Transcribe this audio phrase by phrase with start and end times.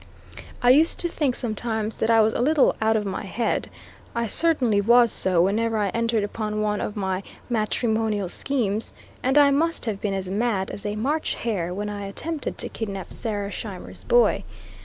[0.63, 3.69] I used to think sometimes that I was a little "out of my head;"
[4.15, 9.51] I certainly was so whenever I entered upon one of my matrimonial schemes, and I
[9.51, 13.51] must have been as mad as a March hare when I attempted to kidnap Sarah
[13.51, 14.43] Scheimer's boy.